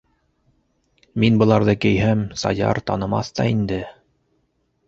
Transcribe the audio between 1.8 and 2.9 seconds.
кейһәм, Саяр